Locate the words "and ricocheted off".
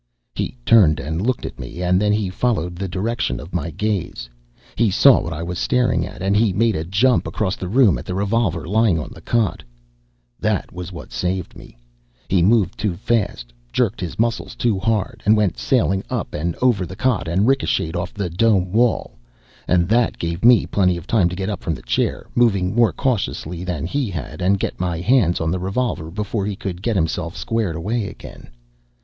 17.27-18.11